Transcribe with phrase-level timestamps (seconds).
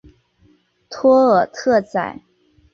[0.89, 2.21] 托尔特宰。